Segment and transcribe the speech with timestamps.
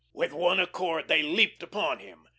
[0.13, 2.27] With one accord they leaped upon him.